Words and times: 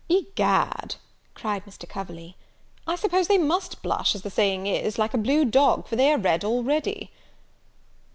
"Egad," 0.09 0.95
cried 1.35 1.63
Mr. 1.65 1.87
Coverley, 1.87 2.35
"I 2.87 2.95
suppose 2.95 3.27
they 3.27 3.37
must 3.37 3.83
blush, 3.83 4.15
as 4.15 4.23
the 4.23 4.31
saying 4.31 4.65
is, 4.65 4.97
like 4.97 5.13
a 5.13 5.17
blue 5.19 5.45
dog, 5.45 5.85
for 5.87 5.95
they 5.95 6.11
are 6.11 6.17
red 6.17 6.43
already." 6.43 7.11